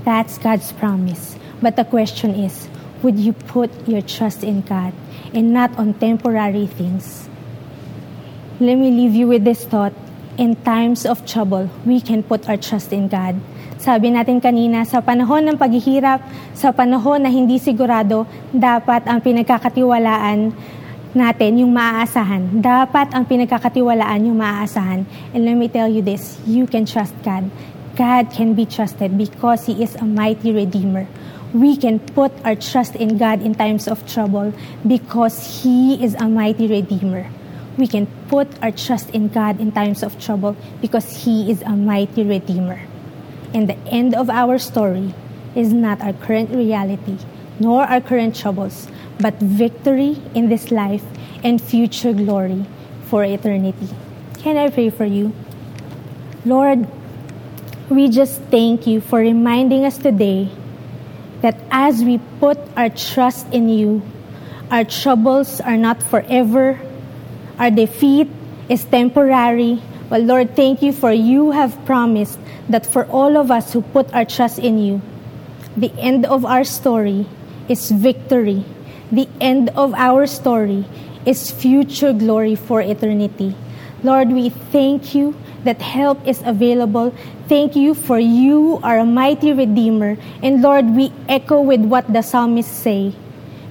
That's 0.06 0.38
God's 0.38 0.72
promise. 0.74 1.38
But 1.62 1.76
the 1.76 1.86
question 1.86 2.36
is 2.36 2.70
would 3.04 3.20
you 3.20 3.34
put 3.34 3.70
your 3.88 4.02
trust 4.02 4.44
in 4.44 4.62
God 4.62 4.94
and 5.34 5.54
not 5.54 5.78
on 5.78 5.94
temporary 5.94 6.66
things? 6.66 7.30
Let 8.60 8.76
me 8.76 8.90
leave 8.90 9.14
you 9.14 9.28
with 9.28 9.44
this 9.44 9.66
thought. 9.66 9.94
In 10.38 10.56
times 10.64 11.06
of 11.06 11.26
trouble, 11.26 11.70
we 11.86 12.00
can 12.00 12.22
put 12.22 12.48
our 12.48 12.58
trust 12.58 12.94
in 12.94 13.08
God 13.08 13.42
sabi 13.78 14.10
natin 14.10 14.42
kanina, 14.42 14.82
sa 14.90 15.06
panahon 15.06 15.46
ng 15.46 15.58
paghihirap, 15.58 16.26
sa 16.58 16.74
panahon 16.74 17.22
na 17.22 17.30
hindi 17.30 17.62
sigurado, 17.62 18.26
dapat 18.50 19.06
ang 19.06 19.22
pinagkakatiwalaan 19.22 20.50
natin 21.14 21.62
yung 21.62 21.74
maaasahan. 21.74 22.58
Dapat 22.58 23.14
ang 23.14 23.30
pinagkakatiwalaan 23.30 24.28
yung 24.28 24.38
maaasahan. 24.42 25.06
And 25.34 25.42
let 25.46 25.58
me 25.58 25.70
tell 25.70 25.86
you 25.86 26.02
this, 26.02 26.42
you 26.50 26.66
can 26.66 26.90
trust 26.90 27.14
God. 27.22 27.50
God 27.98 28.30
can 28.34 28.54
be 28.54 28.66
trusted 28.66 29.18
because 29.18 29.66
He 29.66 29.82
is 29.82 29.94
a 29.98 30.06
mighty 30.06 30.54
Redeemer. 30.54 31.10
We 31.54 31.78
can 31.78 31.98
put 32.02 32.34
our 32.46 32.58
trust 32.58 32.98
in 32.98 33.18
God 33.18 33.42
in 33.42 33.56
times 33.58 33.88
of 33.88 34.06
trouble 34.06 34.54
because 34.86 35.62
He 35.62 35.98
is 36.02 36.14
a 36.18 36.30
mighty 36.30 36.66
Redeemer. 36.66 37.30
We 37.78 37.86
can 37.86 38.10
put 38.30 38.50
our 38.62 38.74
trust 38.74 39.14
in 39.14 39.30
God 39.30 39.62
in 39.62 39.70
times 39.70 40.02
of 40.02 40.18
trouble 40.18 40.58
because 40.82 41.26
He 41.26 41.50
is 41.50 41.62
a 41.62 41.78
mighty 41.78 42.26
Redeemer. 42.26 42.97
And 43.54 43.70
the 43.70 43.78
end 43.88 44.16
of 44.16 44.30
our 44.30 44.58
story 44.58 45.14
is 45.56 45.74
not 45.74 46.02
our 46.02 46.14
current 46.14 46.52
reality, 46.52 47.18
nor 47.60 47.84
our 47.84 48.02
current 48.02 48.36
troubles, 48.36 48.88
but 49.20 49.36
victory 49.40 50.18
in 50.36 50.50
this 50.50 50.72
life 50.72 51.04
and 51.44 51.62
future 51.62 52.14
glory 52.14 52.66
for 53.06 53.24
eternity. 53.24 53.90
Can 54.40 54.58
I 54.58 54.70
pray 54.70 54.90
for 54.90 55.06
you? 55.06 55.34
Lord, 56.46 56.88
we 57.90 58.10
just 58.10 58.42
thank 58.52 58.86
you 58.86 59.02
for 59.02 59.20
reminding 59.20 59.86
us 59.86 59.98
today 59.98 60.50
that 61.42 61.60
as 61.72 62.04
we 62.04 62.20
put 62.40 62.58
our 62.76 62.90
trust 62.90 63.48
in 63.54 63.70
you, 63.70 64.02
our 64.70 64.84
troubles 64.84 65.62
are 65.62 65.78
not 65.78 66.04
forever, 66.04 66.80
our 67.58 67.72
defeat 67.72 68.28
is 68.70 68.84
temporary. 68.86 69.82
But 70.10 70.22
Lord, 70.22 70.56
thank 70.56 70.82
you 70.82 70.94
for 70.94 71.12
you 71.12 71.52
have 71.52 71.76
promised 71.86 72.40
that 72.70 72.86
for 72.86 73.06
all 73.08 73.36
of 73.36 73.52
us 73.52 73.74
who 73.74 73.82
put 73.82 74.14
our 74.14 74.26
trust 74.26 74.60
in 74.60 74.80
you, 74.80 75.02
the 75.76 75.92
end 76.00 76.26
of 76.26 76.46
our 76.46 76.64
story 76.64 77.28
is 77.68 77.92
victory. 77.92 78.64
The 79.12 79.28
end 79.42 79.70
of 79.76 79.94
our 79.96 80.26
story 80.28 80.86
is 81.26 81.52
future 81.52 82.14
glory 82.14 82.56
for 82.56 82.82
eternity. 82.82 83.56
Lord, 84.04 84.32
we 84.32 84.50
thank 84.50 85.14
you 85.14 85.36
that 85.64 85.82
help 85.82 86.26
is 86.26 86.42
available. 86.46 87.14
Thank 87.48 87.76
you 87.76 87.94
for 87.94 88.20
you 88.20 88.80
are 88.84 89.00
a 89.00 89.06
mighty 89.06 89.52
Redeemer. 89.52 90.18
And 90.42 90.62
Lord, 90.62 90.96
we 90.96 91.12
echo 91.28 91.60
with 91.60 91.82
what 91.82 92.12
the 92.12 92.22
psalmists 92.22 92.72
say. 92.72 93.14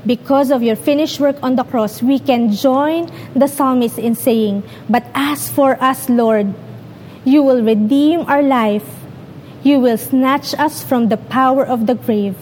Because 0.06 0.52
of 0.52 0.62
your 0.62 0.76
finished 0.76 1.18
work 1.18 1.36
on 1.42 1.56
the 1.56 1.64
cross, 1.64 2.00
we 2.00 2.18
can 2.18 2.52
join 2.52 3.10
the 3.34 3.48
psalmist 3.48 3.98
in 3.98 4.14
saying, 4.14 4.62
But 4.88 5.04
as 5.14 5.50
for 5.50 5.76
us, 5.82 6.08
Lord, 6.08 6.54
you 7.24 7.42
will 7.42 7.62
redeem 7.62 8.20
our 8.30 8.42
life. 8.42 8.86
You 9.64 9.80
will 9.80 9.98
snatch 9.98 10.54
us 10.54 10.84
from 10.84 11.08
the 11.08 11.16
power 11.16 11.66
of 11.66 11.86
the 11.86 11.96
grave. 11.96 12.38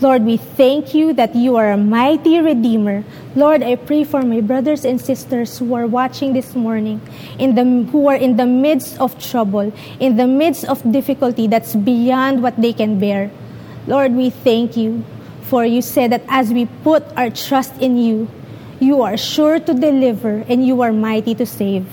Lord, 0.00 0.24
we 0.24 0.38
thank 0.38 0.92
you 0.92 1.12
that 1.14 1.36
you 1.36 1.56
are 1.56 1.70
a 1.70 1.76
mighty 1.76 2.40
Redeemer. 2.40 3.04
Lord, 3.36 3.62
I 3.62 3.76
pray 3.76 4.02
for 4.04 4.22
my 4.22 4.40
brothers 4.40 4.84
and 4.84 5.00
sisters 5.00 5.58
who 5.58 5.72
are 5.74 5.86
watching 5.86 6.32
this 6.32 6.54
morning, 6.54 7.00
in 7.38 7.54
the, 7.54 7.64
who 7.90 8.08
are 8.08 8.16
in 8.16 8.36
the 8.36 8.46
midst 8.46 8.98
of 9.00 9.16
trouble, 9.22 9.72
in 10.00 10.16
the 10.16 10.26
midst 10.26 10.64
of 10.64 10.80
difficulty 10.90 11.46
that's 11.46 11.74
beyond 11.74 12.42
what 12.42 12.60
they 12.60 12.72
can 12.72 12.98
bear. 12.98 13.30
Lord, 13.86 14.12
we 14.12 14.30
thank 14.30 14.76
you, 14.76 15.04
for 15.54 15.64
you 15.64 15.80
said 15.80 16.10
that 16.10 16.26
as 16.26 16.50
we 16.50 16.66
put 16.82 17.06
our 17.14 17.30
trust 17.30 17.78
in 17.78 17.96
you, 17.96 18.26
you 18.80 19.02
are 19.02 19.16
sure 19.16 19.60
to 19.60 19.72
deliver 19.72 20.42
and 20.50 20.66
you 20.66 20.82
are 20.82 20.90
mighty 20.90 21.32
to 21.32 21.46
save. 21.46 21.86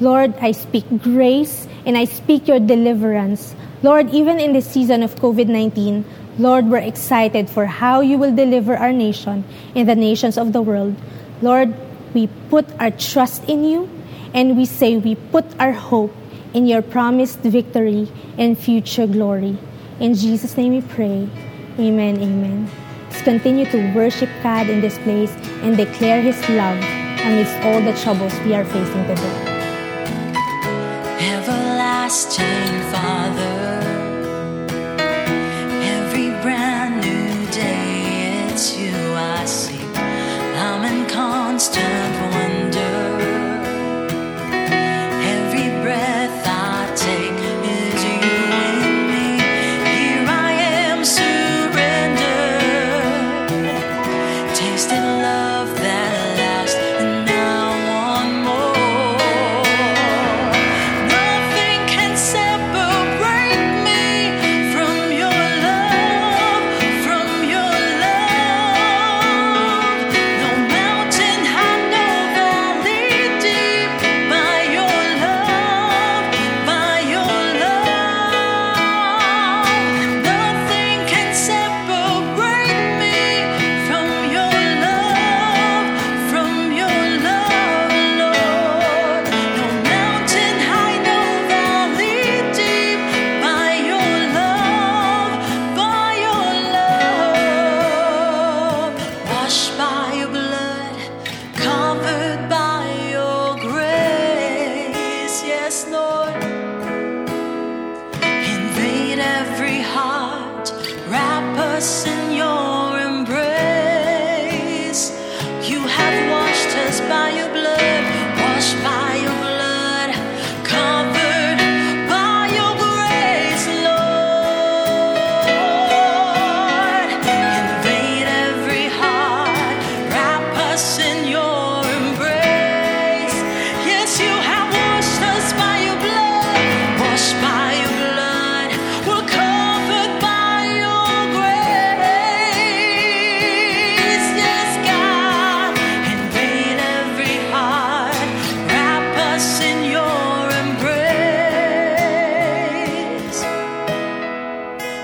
Lord, 0.00 0.36
I 0.36 0.52
speak 0.52 0.84
grace 1.00 1.66
and 1.86 1.96
I 1.96 2.04
speak 2.04 2.46
your 2.46 2.60
deliverance. 2.60 3.56
Lord, 3.82 4.12
even 4.12 4.38
in 4.38 4.52
this 4.52 4.68
season 4.68 5.02
of 5.02 5.16
COVID 5.16 5.48
19, 5.48 6.04
Lord, 6.36 6.66
we're 6.66 6.84
excited 6.84 7.48
for 7.48 7.64
how 7.64 8.02
you 8.02 8.18
will 8.18 8.36
deliver 8.36 8.76
our 8.76 8.92
nation 8.92 9.48
and 9.74 9.88
the 9.88 9.96
nations 9.96 10.36
of 10.36 10.52
the 10.52 10.60
world. 10.60 10.94
Lord, 11.40 11.72
we 12.12 12.28
put 12.52 12.68
our 12.78 12.90
trust 12.90 13.48
in 13.48 13.64
you 13.64 13.88
and 14.34 14.58
we 14.58 14.66
say 14.66 14.98
we 14.98 15.14
put 15.32 15.48
our 15.58 15.72
hope 15.72 16.12
in 16.52 16.66
your 16.66 16.82
promised 16.82 17.40
victory 17.40 18.12
and 18.36 18.58
future 18.58 19.06
glory. 19.06 19.56
In 20.00 20.12
Jesus' 20.12 20.54
name 20.54 20.76
we 20.76 20.82
pray. 20.82 21.24
Amen. 21.80 22.20
Amen. 22.20 22.79
Continue 23.22 23.66
to 23.70 23.92
worship 23.92 24.30
God 24.42 24.68
in 24.68 24.80
this 24.80 24.98
place 24.98 25.30
and 25.62 25.76
declare 25.76 26.20
His 26.20 26.40
love 26.48 26.78
amidst 27.24 27.56
all 27.64 27.80
the 27.80 27.92
troubles 28.02 28.32
we 28.40 28.54
are 28.54 28.64
facing 28.64 29.06
today 29.06 29.50
everlasting 31.20 32.80
Father. 32.92 33.49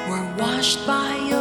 were 0.08 0.24
washed 0.38 0.86
by 0.86 1.16
your 1.16 1.35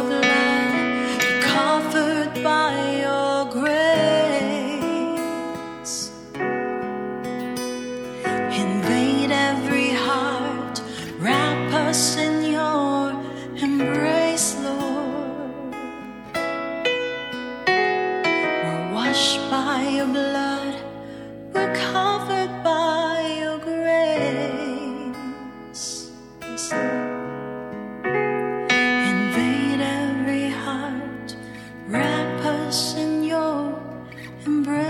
embrace. 34.46 34.85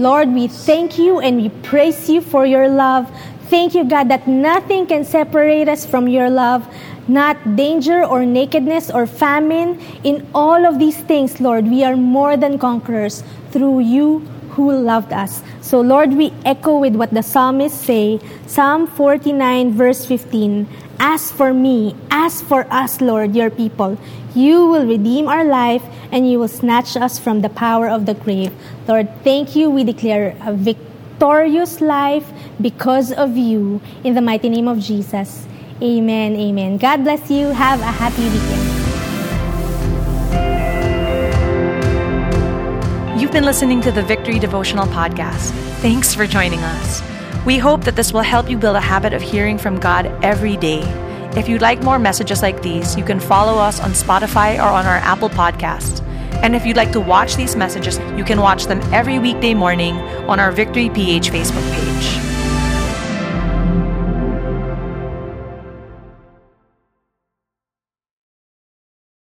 Lord, 0.00 0.32
we 0.32 0.48
thank 0.48 0.96
you 0.96 1.20
and 1.20 1.36
we 1.36 1.50
praise 1.60 2.08
you 2.08 2.22
for 2.22 2.46
your 2.46 2.70
love. 2.70 3.04
Thank 3.52 3.74
you, 3.74 3.84
God, 3.84 4.08
that 4.08 4.26
nothing 4.26 4.86
can 4.86 5.04
separate 5.04 5.68
us 5.68 5.84
from 5.84 6.08
your 6.08 6.30
love. 6.30 6.66
Not 7.06 7.36
danger 7.54 8.02
or 8.02 8.24
nakedness 8.24 8.90
or 8.90 9.06
famine. 9.06 9.78
In 10.02 10.26
all 10.34 10.64
of 10.64 10.78
these 10.78 10.96
things, 11.04 11.38
Lord, 11.38 11.68
we 11.68 11.84
are 11.84 11.96
more 11.96 12.38
than 12.38 12.58
conquerors 12.58 13.22
through 13.50 13.80
you 13.80 14.20
who 14.56 14.72
loved 14.72 15.12
us. 15.12 15.42
So, 15.60 15.82
Lord, 15.82 16.14
we 16.14 16.32
echo 16.46 16.78
with 16.78 16.96
what 16.96 17.12
the 17.12 17.22
psalmists 17.22 17.84
say 17.84 18.20
Psalm 18.46 18.86
49, 18.86 19.74
verse 19.74 20.06
15. 20.06 20.66
As 21.02 21.32
for 21.32 21.54
me, 21.54 21.96
as 22.10 22.42
for 22.42 22.66
us, 22.70 23.00
Lord, 23.00 23.34
your 23.34 23.48
people, 23.48 23.96
you 24.34 24.66
will 24.66 24.86
redeem 24.86 25.28
our 25.28 25.44
life 25.44 25.82
and 26.12 26.30
you 26.30 26.38
will 26.38 26.46
snatch 26.46 26.94
us 26.94 27.18
from 27.18 27.40
the 27.40 27.48
power 27.48 27.88
of 27.88 28.04
the 28.04 28.12
grave. 28.12 28.52
Lord, 28.86 29.08
thank 29.24 29.56
you. 29.56 29.70
We 29.70 29.82
declare 29.82 30.36
a 30.44 30.52
victorious 30.52 31.80
life 31.80 32.30
because 32.60 33.12
of 33.12 33.38
you. 33.38 33.80
In 34.04 34.14
the 34.14 34.20
mighty 34.20 34.50
name 34.50 34.68
of 34.68 34.78
Jesus. 34.78 35.46
Amen. 35.82 36.36
Amen. 36.36 36.76
God 36.76 37.02
bless 37.02 37.30
you. 37.30 37.48
Have 37.48 37.80
a 37.80 37.84
happy 37.84 38.28
weekend. 38.28 38.68
You've 43.18 43.32
been 43.32 43.44
listening 43.44 43.80
to 43.82 43.90
the 43.90 44.02
Victory 44.02 44.38
Devotional 44.38 44.86
Podcast. 44.86 45.50
Thanks 45.80 46.14
for 46.14 46.26
joining 46.26 46.60
us. 46.60 47.09
We 47.46 47.56
hope 47.56 47.84
that 47.84 47.96
this 47.96 48.12
will 48.12 48.20
help 48.20 48.50
you 48.50 48.58
build 48.58 48.76
a 48.76 48.80
habit 48.80 49.14
of 49.14 49.22
hearing 49.22 49.56
from 49.56 49.80
God 49.80 50.06
every 50.22 50.58
day. 50.58 50.82
If 51.36 51.48
you'd 51.48 51.62
like 51.62 51.82
more 51.82 51.98
messages 51.98 52.42
like 52.42 52.60
these, 52.60 52.96
you 52.98 53.04
can 53.04 53.18
follow 53.18 53.58
us 53.58 53.80
on 53.80 53.92
Spotify 53.92 54.56
or 54.56 54.68
on 54.68 54.84
our 54.84 54.96
Apple 54.96 55.30
Podcast. 55.30 56.04
And 56.42 56.54
if 56.54 56.66
you'd 56.66 56.76
like 56.76 56.92
to 56.92 57.00
watch 57.00 57.36
these 57.36 57.56
messages, 57.56 57.98
you 58.16 58.24
can 58.24 58.40
watch 58.40 58.66
them 58.66 58.80
every 58.92 59.18
weekday 59.18 59.54
morning 59.54 59.94
on 60.28 60.38
our 60.38 60.52
Victory 60.52 60.90
PH 60.90 61.30
Facebook 61.30 61.72
page. 61.72 62.29